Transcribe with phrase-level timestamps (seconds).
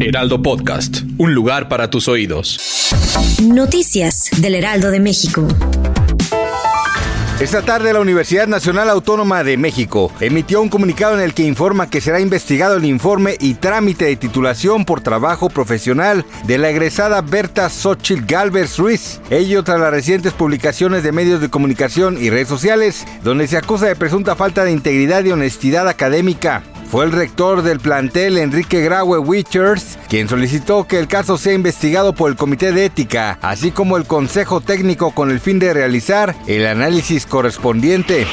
[0.00, 2.90] Heraldo Podcast, un lugar para tus oídos.
[3.42, 5.48] Noticias del Heraldo de México.
[7.40, 11.88] Esta tarde la Universidad Nacional Autónoma de México emitió un comunicado en el que informa
[11.88, 17.20] que será investigado el informe y trámite de titulación por trabajo profesional de la egresada
[17.20, 22.48] Berta Xochitl Galvez Ruiz, ello tras las recientes publicaciones de medios de comunicación y redes
[22.48, 26.62] sociales, donde se acusa de presunta falta de integridad y honestidad académica.
[26.90, 32.14] Fue el rector del plantel, Enrique Graue Wichers, quien solicitó que el caso sea investigado
[32.14, 36.34] por el Comité de Ética, así como el Consejo Técnico con el fin de realizar
[36.46, 38.26] el análisis correspondiente.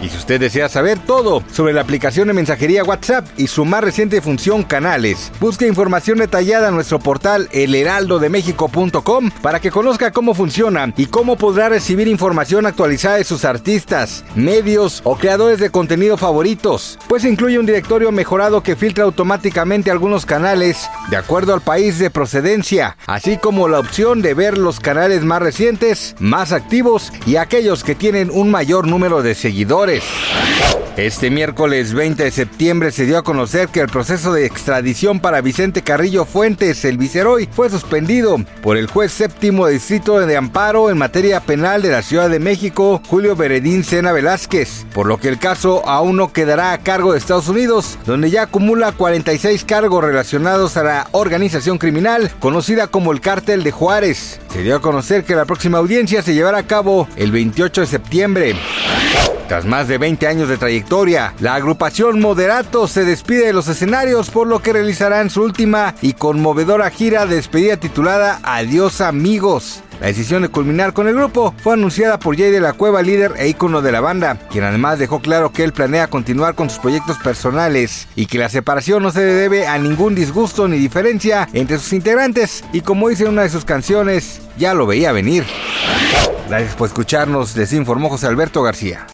[0.00, 3.82] Y si usted desea saber todo sobre la aplicación de mensajería WhatsApp y su más
[3.82, 10.92] reciente función canales, busque información detallada en nuestro portal elheraldodemexico.com para que conozca cómo funciona
[10.96, 16.98] y cómo podrá recibir información actualizada de sus artistas, medios o creadores de contenido favoritos,
[17.08, 22.10] pues incluye un directorio mejorado que filtra automáticamente algunos canales de acuerdo al país de
[22.10, 27.84] procedencia, así como la opción de ver los canales más recientes, más activos y aquellos
[27.84, 29.85] que tienen un mayor número de seguidores.
[30.96, 35.40] Este miércoles 20 de septiembre se dio a conocer que el proceso de extradición para
[35.40, 40.98] Vicente Carrillo Fuentes, el viceroy, fue suspendido por el juez séptimo distrito de amparo en
[40.98, 45.38] materia penal de la Ciudad de México, Julio Beredín Sena Velázquez, por lo que el
[45.38, 50.76] caso aún no quedará a cargo de Estados Unidos, donde ya acumula 46 cargos relacionados
[50.76, 54.40] a la organización criminal conocida como el Cártel de Juárez.
[54.52, 57.86] Se dio a conocer que la próxima audiencia se llevará a cabo el 28 de
[57.86, 58.56] septiembre.
[59.48, 64.28] Tras más de 20 años de trayectoria, la agrupación Moderato se despide de los escenarios
[64.30, 69.84] por lo que realizarán su última y conmovedora gira de despedida titulada Adiós amigos.
[70.00, 73.34] La decisión de culminar con el grupo fue anunciada por Jay de la Cueva, líder
[73.38, 76.80] e ícono de la banda, quien además dejó claro que él planea continuar con sus
[76.80, 81.78] proyectos personales y que la separación no se debe a ningún disgusto ni diferencia entre
[81.78, 85.44] sus integrantes y como dice una de sus canciones, ya lo veía venir.
[86.48, 89.06] Gracias por escucharnos, les informó José Alberto García.